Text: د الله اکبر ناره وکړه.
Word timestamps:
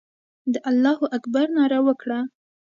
د 0.53 0.55
الله 0.69 0.99
اکبر 1.17 1.47
ناره 1.57 1.79
وکړه. 1.87 2.19